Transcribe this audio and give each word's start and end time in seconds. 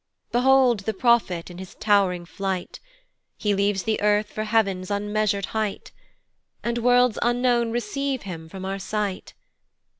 Behold 0.31 0.79
the 0.79 0.95
prophet 0.95 1.51
in 1.51 1.59
his 1.59 1.75
tow'ring 1.75 2.25
flight! 2.25 2.79
He 3.37 3.53
leaves 3.53 3.83
the 3.83 4.01
earth 4.01 4.31
for 4.31 4.45
heav'n's 4.45 4.89
unmeasur'd 4.89 5.49
height, 5.53 5.91
And 6.63 6.79
worlds 6.79 7.19
unknown 7.21 7.69
receive 7.69 8.23
him 8.23 8.49
from 8.49 8.65
our 8.65 8.79
sight. 8.79 9.35